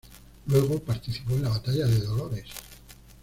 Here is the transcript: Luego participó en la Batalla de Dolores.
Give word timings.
Luego 0.47 0.79
participó 0.79 1.33
en 1.35 1.43
la 1.43 1.49
Batalla 1.49 1.85
de 1.85 1.99
Dolores. 1.99 2.45